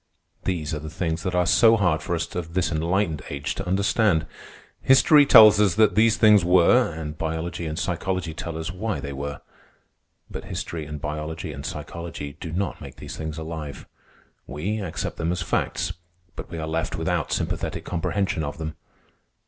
These 0.45 0.73
are 0.73 0.79
the 0.79 0.89
things 0.89 1.21
that 1.21 1.35
are 1.35 1.45
so 1.45 1.77
hard 1.77 2.01
for 2.01 2.15
us 2.15 2.33
of 2.33 2.55
this 2.55 2.71
enlightened 2.71 3.21
age 3.29 3.53
to 3.53 3.67
understand. 3.67 4.25
History 4.81 5.27
tells 5.27 5.61
us 5.61 5.75
that 5.75 5.93
these 5.93 6.17
things 6.17 6.43
were, 6.43 6.91
and 6.91 7.19
biology 7.19 7.67
and 7.67 7.77
psychology 7.77 8.33
tell 8.33 8.57
us 8.57 8.71
why 8.71 8.99
they 8.99 9.13
were; 9.13 9.41
but 10.27 10.45
history 10.45 10.87
and 10.87 10.99
biology 10.99 11.53
and 11.53 11.63
psychology 11.67 12.35
do 12.39 12.51
not 12.51 12.81
make 12.81 12.95
these 12.95 13.15
things 13.15 13.37
alive. 13.37 13.85
We 14.47 14.79
accept 14.81 15.17
them 15.17 15.31
as 15.31 15.43
facts, 15.43 15.93
but 16.35 16.49
we 16.49 16.57
are 16.57 16.65
left 16.67 16.95
without 16.95 17.31
sympathetic 17.31 17.85
comprehension 17.85 18.43
of 18.43 18.57
them. 18.57 18.75